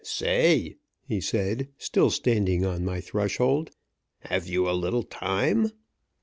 "Say," 0.03 0.77
he 1.07 1.21
said, 1.21 1.67
still 1.77 2.09
standing 2.09 2.65
on 2.65 2.83
my 2.83 3.01
threshold, 3.01 3.69
"have 4.21 4.47
you 4.47 4.67
a 4.67 4.71
little 4.73 5.03
time?" 5.03 5.71